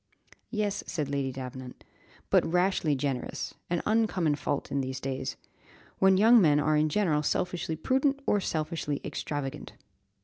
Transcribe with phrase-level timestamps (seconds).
[0.49, 1.83] "Yes," said Lady Davenant,
[2.31, 5.37] "but rashly generous; an uncommon fault in these days,
[5.99, 9.73] when young men are in general selfishly prudent or selfishly extravagant."